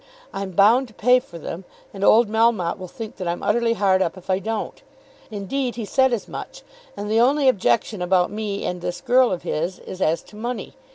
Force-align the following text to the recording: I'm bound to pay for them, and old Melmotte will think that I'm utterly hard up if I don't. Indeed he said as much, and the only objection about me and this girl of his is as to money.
I'm 0.33 0.49
bound 0.53 0.87
to 0.87 0.95
pay 0.95 1.19
for 1.19 1.37
them, 1.37 1.63
and 1.93 2.03
old 2.03 2.27
Melmotte 2.27 2.79
will 2.79 2.87
think 2.87 3.17
that 3.17 3.27
I'm 3.27 3.43
utterly 3.43 3.73
hard 3.73 4.01
up 4.01 4.17
if 4.17 4.31
I 4.31 4.39
don't. 4.39 4.81
Indeed 5.29 5.75
he 5.75 5.85
said 5.85 6.11
as 6.11 6.27
much, 6.27 6.63
and 6.97 7.07
the 7.07 7.19
only 7.19 7.47
objection 7.47 8.01
about 8.01 8.31
me 8.31 8.65
and 8.65 8.81
this 8.81 8.99
girl 8.99 9.31
of 9.31 9.43
his 9.43 9.77
is 9.77 10.01
as 10.01 10.23
to 10.23 10.35
money. 10.35 10.73